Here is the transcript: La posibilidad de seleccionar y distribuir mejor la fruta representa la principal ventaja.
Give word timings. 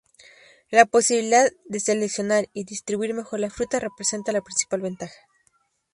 La 0.71 0.85
posibilidad 0.87 1.51
de 1.65 1.79
seleccionar 1.79 2.47
y 2.53 2.63
distribuir 2.63 3.13
mejor 3.13 3.39
la 3.39 3.51
fruta 3.51 3.79
representa 3.79 4.31
la 4.31 4.41
principal 4.41 4.81
ventaja. 4.81 5.13